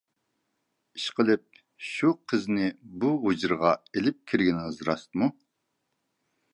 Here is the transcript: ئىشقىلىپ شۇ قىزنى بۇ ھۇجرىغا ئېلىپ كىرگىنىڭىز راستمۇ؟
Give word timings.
ئىشقىلىپ 0.99 1.59
شۇ 1.89 2.11
قىزنى 2.33 2.71
بۇ 3.05 3.13
ھۇجرىغا 3.27 3.77
ئېلىپ 3.95 4.21
كىرگىنىڭىز 4.33 4.85
راستمۇ؟ 4.93 5.33